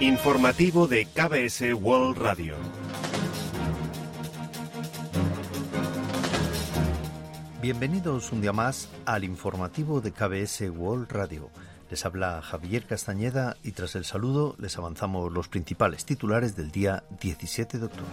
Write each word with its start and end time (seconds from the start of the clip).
Informativo 0.00 0.86
de 0.86 1.04
KBS 1.04 1.74
World 1.74 2.16
Radio. 2.16 2.56
Bienvenidos 7.60 8.32
un 8.32 8.40
día 8.40 8.54
más 8.54 8.88
al 9.04 9.24
informativo 9.24 10.00
de 10.00 10.12
KBS 10.12 10.70
World 10.70 11.12
Radio. 11.12 11.50
Les 11.90 12.06
habla 12.06 12.40
Javier 12.40 12.86
Castañeda 12.86 13.58
y 13.62 13.72
tras 13.72 13.94
el 13.94 14.06
saludo 14.06 14.56
les 14.58 14.78
avanzamos 14.78 15.30
los 15.30 15.48
principales 15.48 16.06
titulares 16.06 16.56
del 16.56 16.70
día 16.70 17.04
17 17.20 17.78
de 17.78 17.84
octubre. 17.84 18.10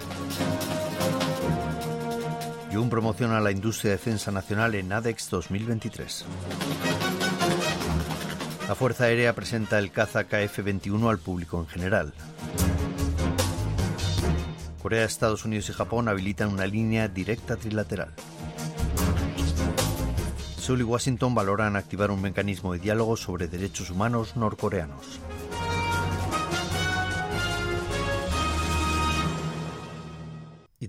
Jun 2.73 2.89
promociona 2.89 3.39
la 3.39 3.51
industria 3.51 3.91
de 3.91 3.97
defensa 3.97 4.29
nacional 4.29 4.75
en 4.75 4.91
ADEX 4.91 5.29
2023. 5.29 6.25
La 8.67 8.75
Fuerza 8.75 9.05
Aérea 9.05 9.33
presenta 9.33 9.79
el 9.79 9.91
caza 9.91 10.27
KF-21 10.27 11.09
al 11.09 11.19
público 11.19 11.57
en 11.57 11.67
general. 11.67 12.13
Corea, 14.81 15.05
Estados 15.05 15.45
Unidos 15.45 15.69
y 15.69 15.73
Japón 15.73 16.09
habilitan 16.09 16.49
una 16.49 16.67
línea 16.67 17.07
directa 17.07 17.55
trilateral. 17.55 18.13
Seúl 20.59 20.81
y 20.81 20.83
Washington 20.83 21.33
valoran 21.33 21.77
activar 21.77 22.11
un 22.11 22.21
mecanismo 22.21 22.73
de 22.73 22.79
diálogo 22.79 23.15
sobre 23.15 23.47
derechos 23.47 23.89
humanos 23.89 24.35
norcoreanos. 24.35 25.21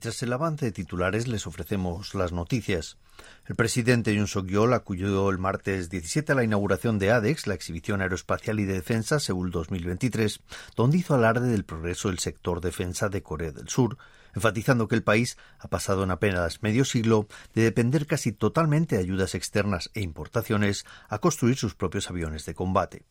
Tras 0.00 0.22
el 0.22 0.32
avance 0.32 0.66
de 0.66 0.72
titulares 0.72 1.26
les 1.26 1.46
ofrecemos 1.46 2.14
las 2.14 2.30
noticias. 2.30 2.98
El 3.46 3.56
presidente 3.56 4.14
Yoon 4.14 4.28
Suk-yeol 4.28 4.72
acudió 4.74 5.28
el 5.30 5.38
martes 5.38 5.90
17 5.90 6.32
a 6.32 6.34
la 6.36 6.44
inauguración 6.44 7.00
de 7.00 7.10
ADEX, 7.10 7.48
la 7.48 7.54
exhibición 7.54 8.00
aeroespacial 8.00 8.60
y 8.60 8.64
de 8.64 8.74
defensa 8.74 9.18
Seúl 9.18 9.50
2023, 9.50 10.40
donde 10.76 10.98
hizo 10.98 11.14
alarde 11.14 11.48
del 11.48 11.64
progreso 11.64 12.08
del 12.08 12.20
sector 12.20 12.60
defensa 12.60 13.08
de 13.08 13.22
Corea 13.22 13.50
del 13.50 13.68
Sur, 13.68 13.98
enfatizando 14.34 14.86
que 14.86 14.94
el 14.94 15.02
país 15.02 15.36
ha 15.58 15.68
pasado 15.68 16.04
en 16.04 16.12
apenas 16.12 16.62
medio 16.62 16.84
siglo 16.84 17.26
de 17.54 17.62
depender 17.62 18.06
casi 18.06 18.30
totalmente 18.30 18.94
de 18.94 19.02
ayudas 19.02 19.34
externas 19.34 19.90
e 19.94 20.00
importaciones 20.02 20.86
a 21.08 21.18
construir 21.18 21.56
sus 21.56 21.74
propios 21.74 22.08
aviones 22.08 22.46
de 22.46 22.54
combate. 22.54 23.04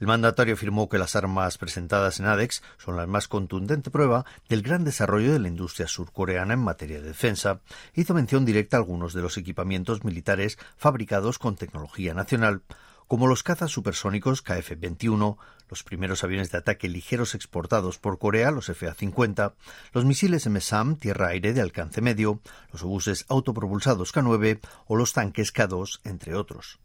El 0.00 0.06
mandatario 0.06 0.54
afirmó 0.54 0.88
que 0.88 0.98
las 0.98 1.16
armas 1.16 1.58
presentadas 1.58 2.20
en 2.20 2.26
ADEX 2.26 2.62
son 2.78 2.96
la 2.96 3.06
más 3.06 3.28
contundente 3.28 3.90
prueba 3.90 4.24
del 4.48 4.62
gran 4.62 4.84
desarrollo 4.84 5.32
de 5.32 5.38
la 5.38 5.48
industria 5.48 5.86
surcoreana 5.86 6.54
en 6.54 6.60
materia 6.60 7.00
de 7.00 7.08
defensa. 7.08 7.60
Hizo 7.94 8.14
mención 8.14 8.44
directa 8.44 8.76
a 8.76 8.80
algunos 8.80 9.14
de 9.14 9.22
los 9.22 9.36
equipamientos 9.36 10.04
militares 10.04 10.58
fabricados 10.76 11.38
con 11.38 11.56
tecnología 11.56 12.14
nacional, 12.14 12.62
como 13.06 13.26
los 13.26 13.42
cazas 13.42 13.70
supersónicos 13.70 14.44
KF-21, 14.44 15.36
los 15.68 15.82
primeros 15.82 16.24
aviones 16.24 16.50
de 16.50 16.58
ataque 16.58 16.88
ligeros 16.88 17.34
exportados 17.34 17.98
por 17.98 18.18
Corea, 18.18 18.50
los 18.50 18.68
FA-50, 18.68 19.54
los 19.92 20.04
misiles 20.04 20.46
MSAM 20.46 20.96
tierra-aire 20.96 21.52
de 21.52 21.60
alcance 21.60 22.00
medio, 22.00 22.40
los 22.72 22.82
obuses 22.82 23.26
autopropulsados 23.28 24.12
K-9 24.12 24.60
o 24.86 24.96
los 24.96 25.12
tanques 25.12 25.52
K-2, 25.52 26.00
entre 26.04 26.34
otros. 26.34 26.78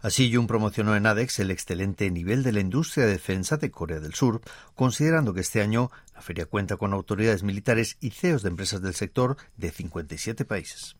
Así, 0.00 0.32
Jun 0.32 0.46
promocionó 0.46 0.94
en 0.94 1.06
ADEX 1.06 1.40
el 1.40 1.50
excelente 1.50 2.08
nivel 2.10 2.44
de 2.44 2.52
la 2.52 2.60
industria 2.60 3.04
de 3.04 3.12
defensa 3.12 3.56
de 3.56 3.72
Corea 3.72 3.98
del 3.98 4.14
Sur, 4.14 4.40
considerando 4.76 5.34
que 5.34 5.40
este 5.40 5.60
año 5.60 5.90
la 6.14 6.20
feria 6.20 6.46
cuenta 6.46 6.76
con 6.76 6.92
autoridades 6.92 7.42
militares 7.42 7.96
y 8.00 8.10
CEOs 8.10 8.42
de 8.42 8.48
empresas 8.48 8.80
del 8.80 8.94
sector 8.94 9.36
de 9.56 9.72
57 9.72 10.44
países. 10.44 10.96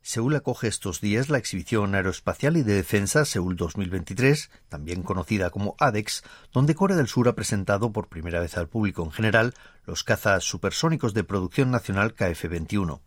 Seúl 0.00 0.36
acoge 0.36 0.68
estos 0.68 1.02
días 1.02 1.28
la 1.28 1.36
exhibición 1.36 1.94
aeroespacial 1.94 2.56
y 2.56 2.62
de 2.62 2.74
defensa 2.74 3.26
Seúl 3.26 3.56
2023, 3.56 4.50
también 4.68 5.02
conocida 5.02 5.50
como 5.50 5.74
ADEX, 5.78 6.22
donde 6.50 6.74
Corea 6.74 6.96
del 6.96 7.08
Sur 7.08 7.28
ha 7.28 7.34
presentado 7.34 7.92
por 7.92 8.08
primera 8.08 8.40
vez 8.40 8.56
al 8.56 8.68
público 8.68 9.04
en 9.04 9.10
general 9.10 9.52
los 9.84 10.04
cazas 10.04 10.44
supersónicos 10.44 11.12
de 11.12 11.24
producción 11.24 11.70
nacional 11.70 12.14
KF-21. 12.14 13.00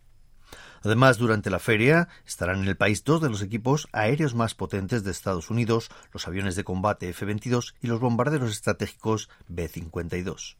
Además, 0.84 1.18
durante 1.18 1.50
la 1.50 1.58
feria 1.58 2.08
estarán 2.26 2.62
en 2.62 2.68
el 2.68 2.76
país 2.76 3.04
dos 3.04 3.20
de 3.20 3.30
los 3.30 3.42
equipos 3.42 3.88
aéreos 3.92 4.34
más 4.34 4.54
potentes 4.54 5.04
de 5.04 5.10
Estados 5.10 5.50
Unidos, 5.50 5.90
los 6.12 6.26
aviones 6.26 6.56
de 6.56 6.64
combate 6.64 7.08
F-22 7.10 7.74
y 7.80 7.86
los 7.86 8.00
bombarderos 8.00 8.50
estratégicos 8.50 9.28
B-52. 9.48 10.56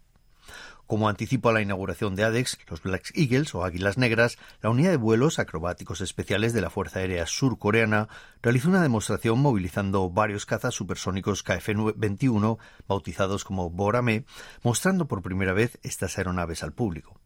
Como 0.87 1.09
anticipo 1.09 1.49
a 1.49 1.53
la 1.55 1.63
inauguración 1.63 2.17
de 2.17 2.25
ADEX, 2.25 2.59
los 2.69 2.83
Black 2.83 3.13
Eagles 3.15 3.55
o 3.55 3.65
Águilas 3.65 3.97
Negras, 3.97 4.37
la 4.61 4.69
unidad 4.69 4.91
de 4.91 4.99
vuelos 4.99 5.39
acrobáticos 5.39 6.03
especiales 6.03 6.53
de 6.53 6.61
la 6.61 6.69
Fuerza 6.69 6.99
Aérea 6.99 7.27
Surcoreana, 7.27 8.09
realizó 8.43 8.69
una 8.69 8.83
demostración 8.83 9.39
movilizando 9.41 10.11
varios 10.11 10.45
cazas 10.45 10.75
supersónicos 10.75 11.47
KF-21, 11.47 12.59
bautizados 12.87 13.45
como 13.45 13.71
Borame, 13.71 14.27
mostrando 14.63 15.09
por 15.09 15.23
primera 15.23 15.55
vez 15.55 15.79
estas 15.83 16.19
aeronaves 16.19 16.63
al 16.63 16.75
público. 16.75 17.22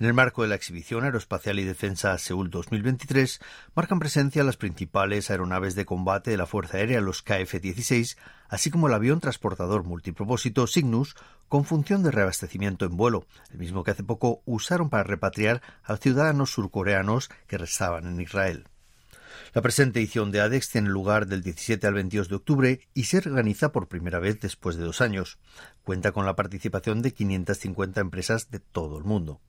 En 0.00 0.06
el 0.06 0.14
marco 0.14 0.42
de 0.42 0.48
la 0.48 0.54
exhibición 0.54 1.02
aeroespacial 1.02 1.58
y 1.58 1.64
defensa 1.64 2.16
Seúl 2.18 2.50
2023, 2.50 3.40
marcan 3.74 3.98
presencia 3.98 4.44
las 4.44 4.56
principales 4.56 5.28
aeronaves 5.28 5.74
de 5.74 5.86
combate 5.86 6.30
de 6.30 6.36
la 6.36 6.46
Fuerza 6.46 6.76
Aérea, 6.76 7.00
los 7.00 7.24
KF-16, 7.24 8.16
así 8.48 8.70
como 8.70 8.86
el 8.86 8.94
avión 8.94 9.18
transportador 9.18 9.82
multipropósito 9.82 10.68
Cygnus, 10.68 11.16
con 11.48 11.64
función 11.64 12.04
de 12.04 12.12
reabastecimiento 12.12 12.84
en 12.84 12.96
vuelo, 12.96 13.26
el 13.50 13.58
mismo 13.58 13.82
que 13.82 13.90
hace 13.90 14.04
poco 14.04 14.40
usaron 14.44 14.88
para 14.88 15.02
repatriar 15.02 15.62
a 15.82 15.96
ciudadanos 15.96 16.50
surcoreanos 16.50 17.28
que 17.48 17.58
restaban 17.58 18.06
en 18.06 18.20
Israel. 18.20 18.68
La 19.52 19.62
presente 19.62 19.98
edición 19.98 20.30
de 20.30 20.40
ADEX 20.40 20.70
tiene 20.70 20.90
lugar 20.90 21.26
del 21.26 21.42
17 21.42 21.84
al 21.88 21.94
22 21.94 22.28
de 22.28 22.36
octubre 22.36 22.80
y 22.94 23.04
se 23.04 23.18
organiza 23.18 23.72
por 23.72 23.88
primera 23.88 24.20
vez 24.20 24.38
después 24.38 24.76
de 24.76 24.84
dos 24.84 25.00
años. 25.00 25.40
Cuenta 25.82 26.12
con 26.12 26.24
la 26.24 26.36
participación 26.36 27.02
de 27.02 27.12
550 27.12 28.00
empresas 28.00 28.52
de 28.52 28.60
todo 28.60 28.96
el 28.96 29.02
mundo. 29.02 29.40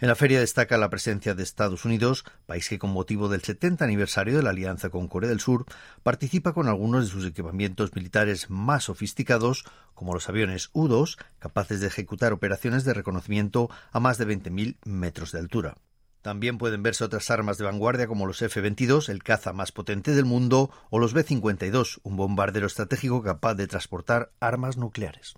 En 0.00 0.08
la 0.08 0.14
feria 0.14 0.40
destaca 0.40 0.78
la 0.78 0.90
presencia 0.90 1.34
de 1.34 1.42
Estados 1.42 1.84
Unidos, 1.84 2.24
país 2.46 2.68
que 2.68 2.78
con 2.78 2.90
motivo 2.90 3.28
del 3.28 3.42
70 3.42 3.84
aniversario 3.84 4.36
de 4.36 4.42
la 4.42 4.50
alianza 4.50 4.90
con 4.90 5.08
Corea 5.08 5.28
del 5.28 5.40
Sur 5.40 5.66
participa 6.02 6.52
con 6.52 6.68
algunos 6.68 7.04
de 7.04 7.10
sus 7.10 7.26
equipamientos 7.26 7.94
militares 7.94 8.48
más 8.50 8.84
sofisticados, 8.84 9.64
como 9.94 10.14
los 10.14 10.28
aviones 10.28 10.70
U-2, 10.72 11.18
capaces 11.38 11.80
de 11.80 11.88
ejecutar 11.88 12.32
operaciones 12.32 12.84
de 12.84 12.94
reconocimiento 12.94 13.70
a 13.92 14.00
más 14.00 14.18
de 14.18 14.26
20.000 14.26 14.76
metros 14.84 15.32
de 15.32 15.38
altura. 15.38 15.76
También 16.22 16.58
pueden 16.58 16.82
verse 16.82 17.04
otras 17.04 17.30
armas 17.30 17.56
de 17.56 17.64
vanguardia 17.64 18.06
como 18.06 18.26
los 18.26 18.42
F-22, 18.42 19.08
el 19.08 19.22
caza 19.22 19.52
más 19.52 19.72
potente 19.72 20.14
del 20.14 20.26
mundo, 20.26 20.70
o 20.90 20.98
los 20.98 21.14
B-52, 21.14 22.00
un 22.02 22.16
bombardero 22.16 22.66
estratégico 22.66 23.22
capaz 23.22 23.54
de 23.54 23.66
transportar 23.66 24.32
armas 24.38 24.76
nucleares. 24.76 25.34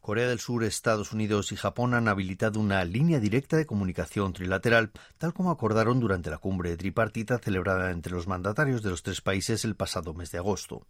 Corea 0.00 0.28
del 0.28 0.40
Sur, 0.40 0.64
Estados 0.64 1.12
Unidos 1.12 1.52
y 1.52 1.56
Japón 1.56 1.92
han 1.92 2.08
habilitado 2.08 2.58
una 2.58 2.82
línea 2.84 3.20
directa 3.20 3.58
de 3.58 3.66
comunicación 3.66 4.32
trilateral, 4.32 4.92
tal 5.18 5.34
como 5.34 5.50
acordaron 5.50 6.00
durante 6.00 6.30
la 6.30 6.38
cumbre 6.38 6.76
tripartita 6.76 7.38
celebrada 7.38 7.90
entre 7.90 8.12
los 8.12 8.26
mandatarios 8.26 8.82
de 8.82 8.90
los 8.90 9.02
tres 9.02 9.20
países 9.20 9.64
el 9.64 9.76
pasado 9.76 10.14
mes 10.14 10.30
de 10.32 10.38
agosto. 10.38 10.86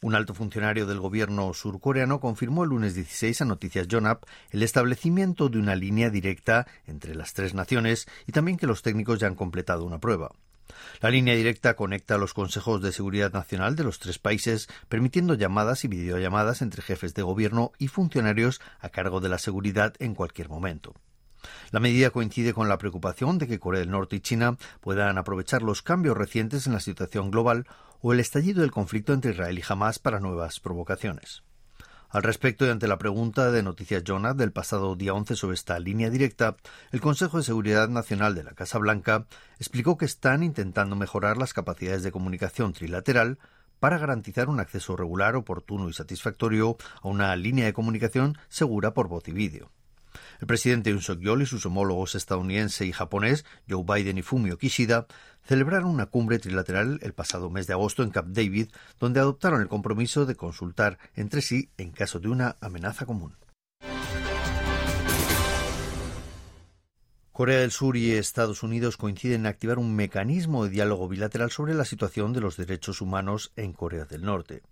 Un 0.00 0.14
alto 0.14 0.32
funcionario 0.32 0.86
del 0.86 1.00
gobierno 1.00 1.52
surcoreano 1.52 2.20
confirmó 2.20 2.62
el 2.62 2.70
lunes 2.70 2.94
16 2.94 3.42
a 3.42 3.44
Noticias 3.44 3.88
Jonap 3.90 4.24
el 4.50 4.62
establecimiento 4.62 5.48
de 5.48 5.58
una 5.58 5.74
línea 5.74 6.08
directa 6.08 6.66
entre 6.86 7.14
las 7.14 7.34
tres 7.34 7.52
naciones 7.52 8.06
y 8.26 8.32
también 8.32 8.56
que 8.56 8.66
los 8.66 8.82
técnicos 8.82 9.18
ya 9.18 9.26
han 9.26 9.34
completado 9.34 9.84
una 9.84 9.98
prueba. 9.98 10.30
La 11.00 11.10
línea 11.10 11.34
directa 11.34 11.74
conecta 11.74 12.18
los 12.18 12.34
consejos 12.34 12.82
de 12.82 12.92
seguridad 12.92 13.32
nacional 13.32 13.76
de 13.76 13.84
los 13.84 13.98
tres 13.98 14.18
países, 14.18 14.68
permitiendo 14.88 15.34
llamadas 15.34 15.84
y 15.84 15.88
videollamadas 15.88 16.62
entre 16.62 16.82
jefes 16.82 17.14
de 17.14 17.22
gobierno 17.22 17.72
y 17.78 17.88
funcionarios 17.88 18.60
a 18.80 18.88
cargo 18.88 19.20
de 19.20 19.28
la 19.28 19.38
seguridad 19.38 19.94
en 19.98 20.14
cualquier 20.14 20.48
momento. 20.48 20.94
La 21.70 21.80
medida 21.80 22.10
coincide 22.10 22.52
con 22.52 22.68
la 22.68 22.78
preocupación 22.78 23.38
de 23.38 23.46
que 23.46 23.58
Corea 23.58 23.80
del 23.80 23.90
Norte 23.90 24.16
y 24.16 24.20
China 24.20 24.56
puedan 24.80 25.16
aprovechar 25.18 25.62
los 25.62 25.82
cambios 25.82 26.16
recientes 26.16 26.66
en 26.66 26.74
la 26.74 26.80
situación 26.80 27.30
global 27.30 27.66
o 28.02 28.12
el 28.12 28.20
estallido 28.20 28.60
del 28.60 28.70
conflicto 28.70 29.12
entre 29.12 29.32
Israel 29.32 29.58
y 29.58 29.62
Hamas 29.66 29.98
para 29.98 30.20
nuevas 30.20 30.60
provocaciones. 30.60 31.42
Al 32.12 32.24
respecto, 32.24 32.66
y 32.66 32.70
ante 32.70 32.88
la 32.88 32.98
pregunta 32.98 33.52
de 33.52 33.62
Noticias 33.62 34.02
Jonah 34.04 34.34
del 34.34 34.50
pasado 34.50 34.96
día 34.96 35.14
11 35.14 35.36
sobre 35.36 35.54
esta 35.54 35.78
línea 35.78 36.10
directa, 36.10 36.56
el 36.90 37.00
Consejo 37.00 37.36
de 37.36 37.44
Seguridad 37.44 37.88
Nacional 37.88 38.34
de 38.34 38.42
la 38.42 38.50
Casa 38.50 38.78
Blanca 38.78 39.26
explicó 39.60 39.96
que 39.96 40.06
están 40.06 40.42
intentando 40.42 40.96
mejorar 40.96 41.36
las 41.36 41.54
capacidades 41.54 42.02
de 42.02 42.10
comunicación 42.10 42.72
trilateral 42.72 43.38
para 43.78 43.96
garantizar 43.96 44.48
un 44.48 44.58
acceso 44.58 44.96
regular, 44.96 45.36
oportuno 45.36 45.88
y 45.88 45.92
satisfactorio 45.92 46.76
a 47.00 47.06
una 47.06 47.36
línea 47.36 47.66
de 47.66 47.74
comunicación 47.74 48.36
segura 48.48 48.92
por 48.92 49.06
voz 49.06 49.28
y 49.28 49.32
vídeo. 49.32 49.70
El 50.40 50.46
presidente 50.46 50.88
Yoon 50.88 51.02
Suk-yeol 51.02 51.42
y 51.42 51.46
sus 51.46 51.66
homólogos 51.66 52.14
estadounidense 52.14 52.86
y 52.86 52.92
japonés, 52.92 53.44
Joe 53.68 53.84
Biden 53.84 54.16
y 54.16 54.22
Fumio 54.22 54.56
Kishida, 54.56 55.06
celebraron 55.42 55.90
una 55.90 56.06
cumbre 56.06 56.38
trilateral 56.38 56.98
el 57.02 57.12
pasado 57.12 57.50
mes 57.50 57.66
de 57.66 57.74
agosto 57.74 58.02
en 58.02 58.10
Camp 58.10 58.28
David, 58.28 58.68
donde 58.98 59.20
adoptaron 59.20 59.60
el 59.60 59.68
compromiso 59.68 60.24
de 60.24 60.36
consultar 60.36 60.98
entre 61.14 61.42
sí 61.42 61.68
en 61.76 61.92
caso 61.92 62.20
de 62.20 62.28
una 62.28 62.56
amenaza 62.62 63.04
común. 63.04 63.36
Corea 67.32 67.60
del 67.60 67.70
Sur 67.70 67.98
y 67.98 68.12
Estados 68.12 68.62
Unidos 68.62 68.96
coinciden 68.96 69.42
en 69.42 69.46
activar 69.46 69.78
un 69.78 69.94
mecanismo 69.94 70.64
de 70.64 70.70
diálogo 70.70 71.06
bilateral 71.08 71.50
sobre 71.50 71.74
la 71.74 71.84
situación 71.84 72.32
de 72.32 72.40
los 72.40 72.56
derechos 72.56 73.02
humanos 73.02 73.52
en 73.56 73.74
Corea 73.74 74.06
del 74.06 74.22
Norte. 74.22 74.62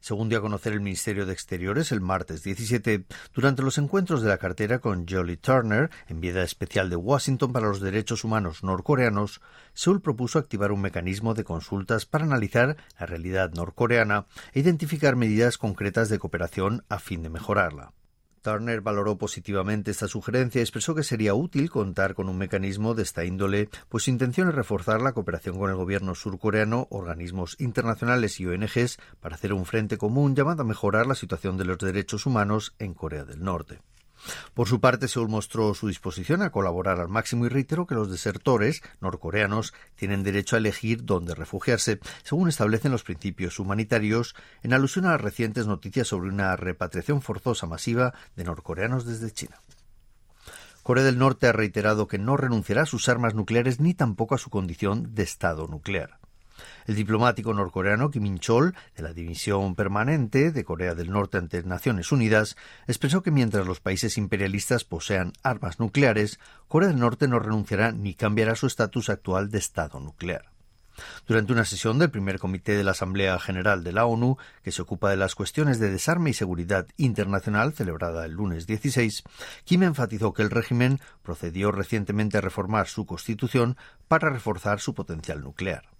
Según 0.00 0.28
dio 0.28 0.38
a 0.38 0.42
conocer 0.42 0.72
el 0.72 0.80
Ministerio 0.80 1.26
de 1.26 1.32
Exteriores 1.32 1.92
el 1.92 2.00
martes 2.00 2.42
17, 2.42 3.04
durante 3.34 3.62
los 3.62 3.78
encuentros 3.78 4.22
de 4.22 4.28
la 4.28 4.38
cartera 4.38 4.78
con 4.78 5.06
Jolie 5.08 5.36
Turner, 5.36 5.90
enviada 6.08 6.42
especial 6.42 6.90
de 6.90 6.96
Washington 6.96 7.52
para 7.52 7.68
los 7.68 7.80
derechos 7.80 8.24
humanos 8.24 8.62
norcoreanos, 8.62 9.40
Seúl 9.74 10.00
propuso 10.00 10.38
activar 10.38 10.72
un 10.72 10.80
mecanismo 10.80 11.34
de 11.34 11.44
consultas 11.44 12.06
para 12.06 12.24
analizar 12.24 12.76
la 12.98 13.06
realidad 13.06 13.52
norcoreana 13.52 14.26
e 14.52 14.60
identificar 14.60 15.16
medidas 15.16 15.58
concretas 15.58 16.08
de 16.08 16.18
cooperación 16.18 16.84
a 16.88 16.98
fin 16.98 17.22
de 17.22 17.30
mejorarla. 17.30 17.92
Turner 18.42 18.80
valoró 18.80 19.16
positivamente 19.16 19.90
esta 19.90 20.08
sugerencia 20.08 20.58
y 20.58 20.62
expresó 20.62 20.94
que 20.94 21.04
sería 21.04 21.34
útil 21.34 21.70
contar 21.70 22.14
con 22.14 22.28
un 22.28 22.36
mecanismo 22.36 22.94
de 22.94 23.04
esta 23.04 23.24
índole, 23.24 23.68
pues 23.88 24.04
su 24.04 24.10
intención 24.10 24.48
es 24.48 24.54
reforzar 24.54 25.00
la 25.00 25.12
cooperación 25.12 25.58
con 25.58 25.70
el 25.70 25.76
gobierno 25.76 26.14
surcoreano, 26.14 26.88
organismos 26.90 27.56
internacionales 27.60 28.40
y 28.40 28.46
ONGs 28.46 28.98
para 29.20 29.36
hacer 29.36 29.52
un 29.52 29.64
frente 29.64 29.96
común 29.96 30.34
llamado 30.34 30.62
a 30.62 30.66
mejorar 30.66 31.06
la 31.06 31.14
situación 31.14 31.56
de 31.56 31.64
los 31.64 31.78
derechos 31.78 32.26
humanos 32.26 32.74
en 32.78 32.94
Corea 32.94 33.24
del 33.24 33.42
Norte. 33.42 33.80
Por 34.54 34.68
su 34.68 34.80
parte, 34.80 35.08
Seúl 35.08 35.28
mostró 35.28 35.74
su 35.74 35.88
disposición 35.88 36.42
a 36.42 36.50
colaborar 36.50 37.00
al 37.00 37.08
máximo 37.08 37.46
y 37.46 37.48
reiteró 37.48 37.86
que 37.86 37.94
los 37.94 38.10
desertores 38.10 38.82
norcoreanos 39.00 39.74
tienen 39.96 40.22
derecho 40.22 40.56
a 40.56 40.58
elegir 40.58 41.04
dónde 41.04 41.34
refugiarse, 41.34 42.00
según 42.22 42.48
establecen 42.48 42.92
los 42.92 43.02
principios 43.02 43.58
humanitarios, 43.58 44.34
en 44.62 44.72
alusión 44.72 45.06
a 45.06 45.12
las 45.12 45.20
recientes 45.20 45.66
noticias 45.66 46.08
sobre 46.08 46.28
una 46.28 46.56
repatriación 46.56 47.22
forzosa 47.22 47.66
masiva 47.66 48.14
de 48.36 48.44
norcoreanos 48.44 49.06
desde 49.06 49.30
China. 49.30 49.58
Corea 50.82 51.04
del 51.04 51.18
Norte 51.18 51.46
ha 51.46 51.52
reiterado 51.52 52.08
que 52.08 52.18
no 52.18 52.36
renunciará 52.36 52.82
a 52.82 52.86
sus 52.86 53.08
armas 53.08 53.34
nucleares 53.34 53.78
ni 53.78 53.94
tampoco 53.94 54.34
a 54.34 54.38
su 54.38 54.50
condición 54.50 55.14
de 55.14 55.22
Estado 55.22 55.68
nuclear. 55.68 56.21
El 56.86 56.94
diplomático 56.94 57.54
norcoreano 57.54 58.10
Kim 58.10 58.26
In-chol, 58.26 58.74
de 58.96 59.02
la 59.02 59.12
División 59.12 59.74
Permanente 59.74 60.50
de 60.50 60.64
Corea 60.64 60.94
del 60.94 61.10
Norte 61.10 61.38
ante 61.38 61.62
Naciones 61.62 62.12
Unidas, 62.12 62.56
expresó 62.86 63.22
que 63.22 63.30
mientras 63.30 63.66
los 63.66 63.80
países 63.80 64.18
imperialistas 64.18 64.84
posean 64.84 65.32
armas 65.42 65.80
nucleares, 65.80 66.38
Corea 66.68 66.88
del 66.88 67.00
Norte 67.00 67.28
no 67.28 67.38
renunciará 67.38 67.92
ni 67.92 68.14
cambiará 68.14 68.54
su 68.56 68.66
estatus 68.66 69.10
actual 69.10 69.50
de 69.50 69.58
Estado 69.58 70.00
nuclear. 70.00 70.52
Durante 71.26 71.52
una 71.52 71.64
sesión 71.64 71.98
del 71.98 72.10
primer 72.10 72.38
comité 72.38 72.76
de 72.76 72.84
la 72.84 72.90
Asamblea 72.92 73.38
General 73.38 73.82
de 73.82 73.92
la 73.92 74.04
ONU, 74.04 74.36
que 74.62 74.72
se 74.72 74.82
ocupa 74.82 75.10
de 75.10 75.16
las 75.16 75.34
cuestiones 75.34 75.78
de 75.78 75.90
desarme 75.90 76.30
y 76.30 76.34
seguridad 76.34 76.86
internacional, 76.96 77.72
celebrada 77.72 78.24
el 78.26 78.32
lunes 78.32 78.66
16, 78.66 79.22
Kim 79.64 79.82
enfatizó 79.82 80.32
que 80.32 80.42
el 80.42 80.50
régimen 80.50 81.00
procedió 81.22 81.72
recientemente 81.72 82.38
a 82.38 82.42
reformar 82.42 82.88
su 82.88 83.06
constitución 83.06 83.76
para 84.08 84.30
reforzar 84.30 84.80
su 84.80 84.94
potencial 84.94 85.40
nuclear. 85.42 85.91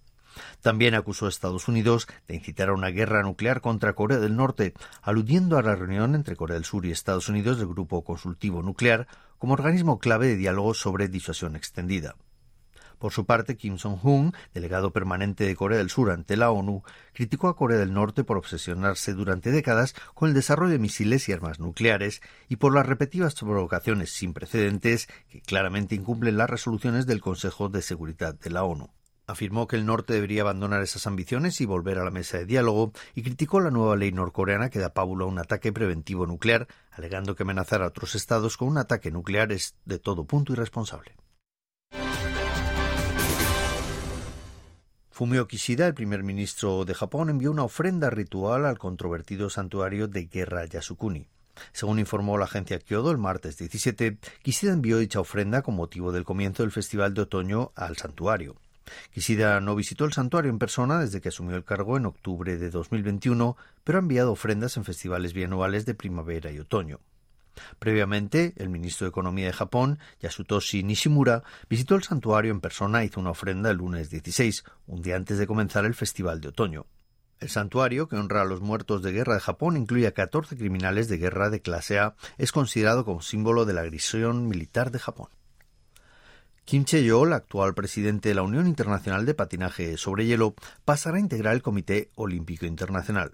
También 0.61 0.95
acusó 0.95 1.25
a 1.25 1.29
Estados 1.29 1.67
Unidos 1.67 2.07
de 2.27 2.35
incitar 2.35 2.69
a 2.69 2.73
una 2.73 2.89
guerra 2.89 3.23
nuclear 3.23 3.61
contra 3.61 3.93
Corea 3.93 4.19
del 4.19 4.35
Norte, 4.35 4.73
aludiendo 5.01 5.57
a 5.57 5.61
la 5.61 5.75
reunión 5.75 6.15
entre 6.15 6.35
Corea 6.35 6.55
del 6.55 6.65
Sur 6.65 6.85
y 6.85 6.91
Estados 6.91 7.29
Unidos 7.29 7.57
del 7.57 7.67
Grupo 7.67 8.03
Consultivo 8.03 8.61
Nuclear 8.61 9.07
como 9.37 9.53
organismo 9.53 9.99
clave 9.99 10.27
de 10.27 10.37
diálogo 10.37 10.73
sobre 10.73 11.07
disuasión 11.07 11.55
extendida. 11.55 12.15
Por 13.03 13.11
su 13.11 13.25
parte, 13.25 13.57
Kim 13.57 13.77
Jong-un, 13.77 14.33
delegado 14.53 14.93
permanente 14.93 15.43
de 15.43 15.57
Corea 15.57 15.77
del 15.77 15.89
Sur 15.89 16.09
ante 16.09 16.37
la 16.37 16.51
ONU, 16.51 16.83
criticó 17.11 17.49
a 17.49 17.57
Corea 17.57 17.77
del 17.77 17.93
Norte 17.93 18.23
por 18.23 18.37
obsesionarse 18.37 19.13
durante 19.13 19.51
décadas 19.51 19.93
con 20.13 20.29
el 20.29 20.33
desarrollo 20.33 20.71
de 20.71 20.79
misiles 20.79 21.27
y 21.27 21.33
armas 21.33 21.59
nucleares 21.59 22.21
y 22.47 22.55
por 22.55 22.73
las 22.73 22.85
repetidas 22.85 23.35
provocaciones 23.35 24.11
sin 24.11 24.33
precedentes 24.33 25.09
que 25.27 25.41
claramente 25.41 25.95
incumplen 25.95 26.37
las 26.37 26.49
resoluciones 26.49 27.05
del 27.05 27.19
Consejo 27.19 27.67
de 27.67 27.81
Seguridad 27.81 28.35
de 28.35 28.49
la 28.49 28.63
ONU. 28.63 28.89
Afirmó 29.33 29.67
que 29.67 29.75
el 29.75 29.87
norte 29.87 30.13
debería 30.13 30.43
abandonar 30.43 30.83
esas 30.83 31.07
ambiciones 31.07 31.59
y 31.59 31.65
volver 31.65 31.97
a 31.97 32.05
la 32.05 32.11
mesa 32.11 32.37
de 32.37 32.45
diálogo 32.45 32.93
y 33.15 33.23
criticó 33.23 33.61
la 33.61 33.71
nueva 33.71 33.95
ley 33.95 34.11
norcoreana 34.11 34.69
que 34.69 34.77
da 34.77 34.93
pábulo 34.93 35.25
a 35.25 35.27
un 35.27 35.39
ataque 35.39 35.73
preventivo 35.73 36.27
nuclear, 36.27 36.67
alegando 36.91 37.35
que 37.35 37.41
amenazar 37.41 37.81
a 37.81 37.87
otros 37.87 38.13
estados 38.13 38.57
con 38.57 38.67
un 38.67 38.77
ataque 38.77 39.09
nuclear 39.09 39.51
es 39.51 39.75
de 39.85 39.97
todo 39.97 40.25
punto 40.25 40.53
irresponsable. 40.53 41.15
Fumio 45.09 45.47
Kishida, 45.47 45.87
el 45.87 45.95
primer 45.95 46.21
ministro 46.21 46.85
de 46.85 46.93
Japón, 46.93 47.31
envió 47.31 47.49
una 47.49 47.63
ofrenda 47.63 48.11
ritual 48.11 48.67
al 48.67 48.77
controvertido 48.77 49.49
santuario 49.49 50.07
de 50.07 50.25
guerra 50.25 50.63
Yasukuni. 50.65 51.27
Según 51.71 51.97
informó 51.97 52.37
la 52.37 52.45
agencia 52.45 52.77
Kyodo 52.77 53.09
el 53.09 53.17
martes 53.17 53.57
17, 53.57 54.19
Kishida 54.43 54.73
envió 54.73 54.99
dicha 54.99 55.19
ofrenda 55.19 55.63
con 55.63 55.75
motivo 55.75 56.11
del 56.11 56.23
comienzo 56.23 56.61
del 56.61 56.71
Festival 56.71 57.15
de 57.15 57.23
Otoño 57.23 57.71
al 57.75 57.97
santuario. 57.97 58.57
Kishida 59.11 59.59
no 59.59 59.75
visitó 59.75 60.05
el 60.05 60.13
santuario 60.13 60.51
en 60.51 60.59
persona 60.59 60.99
desde 60.99 61.21
que 61.21 61.29
asumió 61.29 61.55
el 61.55 61.63
cargo 61.63 61.97
en 61.97 62.05
octubre 62.05 62.57
de 62.57 62.69
2021, 62.69 63.57
pero 63.83 63.97
ha 63.97 64.01
enviado 64.01 64.31
ofrendas 64.31 64.77
en 64.77 64.85
festivales 64.85 65.33
bianuales 65.33 65.85
de 65.85 65.95
primavera 65.95 66.51
y 66.51 66.59
otoño. 66.59 66.99
Previamente, 67.79 68.53
el 68.57 68.69
ministro 68.69 69.05
de 69.05 69.09
Economía 69.09 69.47
de 69.47 69.53
Japón, 69.53 69.99
Yasutoshi 70.21 70.83
Nishimura, 70.83 71.43
visitó 71.69 71.95
el 71.95 72.03
santuario 72.03 72.51
en 72.51 72.61
persona 72.61 73.01
e 73.01 73.05
hizo 73.05 73.19
una 73.19 73.31
ofrenda 73.31 73.69
el 73.69 73.77
lunes 73.77 74.09
16, 74.09 74.63
un 74.87 75.01
día 75.01 75.15
antes 75.15 75.37
de 75.37 75.47
comenzar 75.47 75.85
el 75.85 75.93
Festival 75.93 76.41
de 76.41 76.49
Otoño. 76.49 76.85
El 77.39 77.49
santuario, 77.49 78.07
que 78.07 78.15
honra 78.15 78.41
a 78.41 78.45
los 78.45 78.61
muertos 78.61 79.03
de 79.03 79.11
guerra 79.11 79.33
de 79.33 79.41
Japón, 79.41 79.75
incluye 79.75 80.07
a 80.07 80.13
14 80.13 80.55
criminales 80.55 81.09
de 81.09 81.17
guerra 81.17 81.49
de 81.49 81.61
clase 81.61 81.99
A, 81.99 82.15
es 82.37 82.51
considerado 82.51 83.03
como 83.05 83.21
símbolo 83.21 83.65
de 83.65 83.73
la 83.73 83.81
agresión 83.81 84.47
militar 84.47 84.91
de 84.91 84.99
Japón. 84.99 85.27
Kim 86.65 86.85
Che-yol, 86.85 87.33
actual 87.33 87.73
presidente 87.73 88.29
de 88.29 88.35
la 88.35 88.41
Unión 88.41 88.67
Internacional 88.67 89.25
de 89.25 89.33
Patinaje 89.33 89.97
sobre 89.97 90.25
Hielo, 90.25 90.55
pasará 90.85 91.17
a 91.17 91.19
integrar 91.19 91.53
el 91.53 91.61
Comité 91.61 92.09
Olímpico 92.15 92.65
Internacional. 92.65 93.33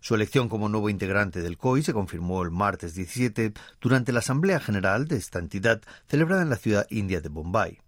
Su 0.00 0.16
elección 0.16 0.48
como 0.48 0.68
nuevo 0.68 0.90
integrante 0.90 1.42
del 1.42 1.58
COI 1.58 1.84
se 1.84 1.92
confirmó 1.92 2.42
el 2.42 2.50
martes 2.50 2.94
17 2.94 3.52
durante 3.80 4.10
la 4.10 4.18
Asamblea 4.18 4.58
General 4.58 5.06
de 5.06 5.16
esta 5.16 5.38
entidad 5.38 5.80
celebrada 6.08 6.42
en 6.42 6.50
la 6.50 6.56
ciudad 6.56 6.88
india 6.90 7.20
de 7.20 7.28
Bombay. 7.28 7.78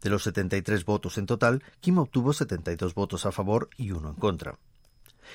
De 0.00 0.10
los 0.10 0.22
73 0.22 0.84
votos 0.84 1.18
en 1.18 1.26
total, 1.26 1.64
Kim 1.80 1.98
obtuvo 1.98 2.32
72 2.32 2.94
votos 2.94 3.26
a 3.26 3.32
favor 3.32 3.68
y 3.76 3.90
uno 3.90 4.10
en 4.10 4.16
contra 4.16 4.58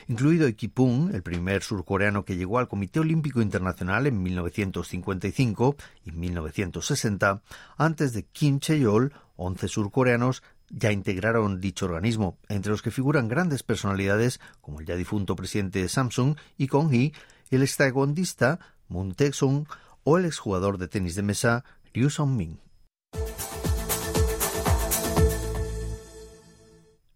incluido 0.07 0.47
Ekipung, 0.47 1.13
el 1.13 1.23
primer 1.23 1.63
surcoreano 1.63 2.25
que 2.25 2.35
llegó 2.35 2.59
al 2.59 2.67
Comité 2.67 2.99
Olímpico 2.99 3.41
Internacional 3.41 4.07
en 4.07 4.21
1955 4.21 5.75
y 6.05 6.11
1960, 6.11 7.41
antes 7.77 8.13
de 8.13 8.23
Kim 8.23 8.59
Che-yol, 8.59 9.13
11 9.35 9.67
surcoreanos 9.67 10.43
ya 10.69 10.91
integraron 10.91 11.59
dicho 11.59 11.85
organismo, 11.85 12.37
entre 12.47 12.71
los 12.71 12.81
que 12.81 12.91
figuran 12.91 13.27
grandes 13.27 13.63
personalidades 13.63 14.39
como 14.61 14.79
el 14.79 14.85
ya 14.85 14.95
difunto 14.95 15.35
presidente 15.35 15.81
de 15.81 15.89
Samsung 15.89 16.35
y 16.57 16.67
Kong 16.67 16.91
Hee, 16.91 17.13
el 17.49 17.63
extaekwondista 17.63 18.59
Moon 18.87 19.13
Tae-sung 19.13 19.65
o 20.03 20.17
el 20.17 20.25
exjugador 20.25 20.77
de 20.77 20.87
tenis 20.87 21.15
de 21.15 21.23
mesa 21.23 21.63
Ryu 21.93 22.09
Song-min. 22.09 22.59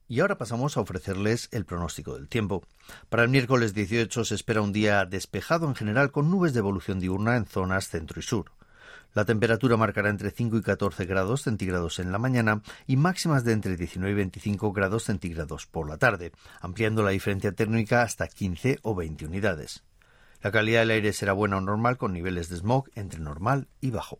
Y 0.07 0.19
ahora 0.19 0.37
pasamos 0.37 0.75
a 0.75 0.81
ofrecerles 0.81 1.49
el 1.51 1.65
pronóstico 1.65 2.15
del 2.15 2.27
tiempo. 2.27 2.63
Para 3.09 3.23
el 3.23 3.29
miércoles 3.29 3.73
18 3.73 4.25
se 4.25 4.35
espera 4.35 4.61
un 4.61 4.73
día 4.73 5.05
despejado 5.05 5.67
en 5.67 5.75
general 5.75 6.11
con 6.11 6.29
nubes 6.29 6.53
de 6.53 6.59
evolución 6.59 6.99
diurna 6.99 7.37
en 7.37 7.45
zonas 7.45 7.87
centro 7.87 8.19
y 8.19 8.23
sur. 8.23 8.51
La 9.13 9.25
temperatura 9.25 9.77
marcará 9.77 10.09
entre 10.09 10.31
5 10.31 10.57
y 10.57 10.61
14 10.63 11.05
grados 11.05 11.43
centígrados 11.43 11.99
en 11.99 12.11
la 12.11 12.17
mañana 12.17 12.63
y 12.87 12.97
máximas 12.97 13.43
de 13.43 13.53
entre 13.53 13.77
19 13.77 14.11
y 14.11 14.15
25 14.15 14.73
grados 14.73 15.03
centígrados 15.03 15.67
por 15.67 15.87
la 15.87 15.97
tarde, 15.97 16.31
ampliando 16.61 17.03
la 17.03 17.11
diferencia 17.11 17.51
térmica 17.51 18.01
hasta 18.01 18.27
15 18.27 18.79
o 18.81 18.95
20 18.95 19.25
unidades. 19.25 19.83
La 20.41 20.51
calidad 20.51 20.81
del 20.81 20.91
aire 20.91 21.13
será 21.13 21.33
buena 21.33 21.57
o 21.57 21.61
normal 21.61 21.97
con 21.97 22.11
niveles 22.11 22.49
de 22.49 22.57
smog 22.57 22.89
entre 22.95 23.19
normal 23.19 23.67
y 23.81 23.91
bajo. 23.91 24.17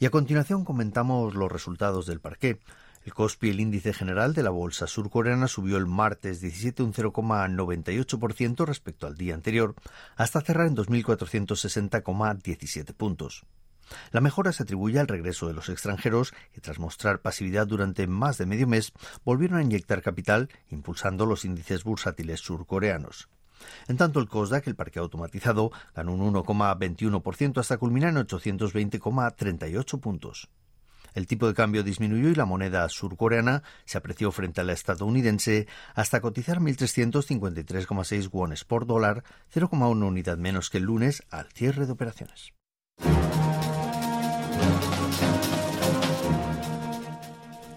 Y 0.00 0.06
a 0.06 0.10
continuación 0.10 0.64
comentamos 0.64 1.34
los 1.34 1.52
resultados 1.52 2.06
del 2.06 2.20
parqué. 2.20 2.58
El 3.04 3.14
Kospi, 3.14 3.50
el 3.50 3.58
índice 3.58 3.92
general 3.92 4.32
de 4.32 4.44
la 4.44 4.50
bolsa 4.50 4.86
surcoreana, 4.86 5.48
subió 5.48 5.76
el 5.76 5.86
martes 5.86 6.40
17 6.40 6.84
un 6.84 6.92
0,98% 6.92 8.64
respecto 8.64 9.08
al 9.08 9.16
día 9.16 9.34
anterior, 9.34 9.74
hasta 10.16 10.40
cerrar 10.40 10.68
en 10.68 10.76
2.460,17 10.76 12.94
puntos. 12.94 13.44
La 14.12 14.20
mejora 14.20 14.52
se 14.52 14.62
atribuye 14.62 15.00
al 15.00 15.08
regreso 15.08 15.48
de 15.48 15.54
los 15.54 15.68
extranjeros 15.68 16.32
que, 16.52 16.60
tras 16.60 16.78
mostrar 16.78 17.20
pasividad 17.20 17.66
durante 17.66 18.06
más 18.06 18.38
de 18.38 18.46
medio 18.46 18.68
mes, 18.68 18.92
volvieron 19.24 19.58
a 19.58 19.62
inyectar 19.62 20.00
capital, 20.00 20.48
impulsando 20.70 21.26
los 21.26 21.44
índices 21.44 21.82
bursátiles 21.82 22.38
surcoreanos. 22.40 23.28
En 23.88 23.96
tanto, 23.96 24.20
el 24.20 24.28
COSDAC, 24.28 24.68
el 24.68 24.76
parque 24.76 25.00
automatizado, 25.00 25.72
ganó 25.94 26.14
un 26.14 26.34
1,21% 26.34 27.58
hasta 27.58 27.78
culminar 27.78 28.10
en 28.10 28.26
820,38 28.26 30.00
puntos. 30.00 30.48
El 31.14 31.26
tipo 31.26 31.46
de 31.46 31.54
cambio 31.54 31.82
disminuyó 31.82 32.28
y 32.28 32.34
la 32.34 32.44
moneda 32.44 32.88
surcoreana 32.88 33.62
se 33.84 33.98
apreció 33.98 34.32
frente 34.32 34.60
a 34.60 34.64
la 34.64 34.72
estadounidense 34.72 35.66
hasta 35.94 36.20
cotizar 36.20 36.60
1.353,6 36.60 38.30
wones 38.30 38.64
por 38.64 38.86
dólar, 38.86 39.24
0,1 39.54 40.06
unidad 40.06 40.38
menos 40.38 40.70
que 40.70 40.78
el 40.78 40.84
lunes 40.84 41.22
al 41.30 41.48
cierre 41.52 41.86
de 41.86 41.92
operaciones. 41.92 42.52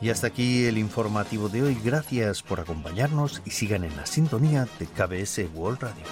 Y 0.01 0.09
hasta 0.11 0.27
aquí 0.27 0.65
el 0.65 0.77
informativo 0.77 1.49
de 1.49 1.63
hoy. 1.63 1.77
Gracias 1.83 2.43
por 2.43 2.59
acompañarnos 2.59 3.41
y 3.43 3.49
sigan 3.49 3.83
en 3.83 3.95
la 3.95 4.05
sintonía 4.05 4.67
de 4.77 4.85
KBS 4.85 5.49
World 5.55 5.81
Radio. 5.81 6.03